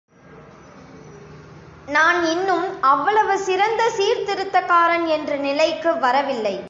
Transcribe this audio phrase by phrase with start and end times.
[1.95, 6.53] நான் இன்னும் அவ்வளவு சிறந்த சீர்திருத்தக்காரன் என்ற நிலைக்கு வரவில்லை.